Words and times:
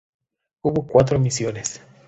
Hubo 0.63 0.87
cuatro 0.87 1.15
emisiones. 1.17 1.79